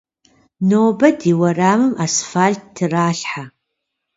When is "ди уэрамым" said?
1.19-1.93